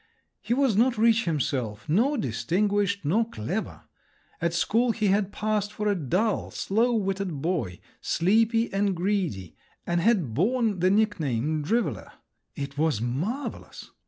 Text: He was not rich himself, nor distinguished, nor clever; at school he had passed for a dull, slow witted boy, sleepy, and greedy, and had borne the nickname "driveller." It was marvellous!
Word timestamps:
He 0.41 0.55
was 0.55 0.75
not 0.75 0.97
rich 0.97 1.25
himself, 1.25 1.87
nor 1.87 2.17
distinguished, 2.17 3.05
nor 3.05 3.29
clever; 3.29 3.83
at 4.41 4.51
school 4.51 4.89
he 4.93 5.09
had 5.09 5.31
passed 5.31 5.71
for 5.71 5.87
a 5.87 5.93
dull, 5.93 6.49
slow 6.49 6.95
witted 6.95 7.39
boy, 7.43 7.79
sleepy, 8.01 8.73
and 8.73 8.95
greedy, 8.95 9.55
and 9.85 10.01
had 10.01 10.33
borne 10.33 10.79
the 10.79 10.89
nickname 10.89 11.61
"driveller." 11.61 12.13
It 12.55 12.79
was 12.79 12.99
marvellous! 12.99 13.91